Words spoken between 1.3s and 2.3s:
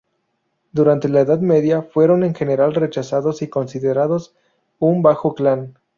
Media fueron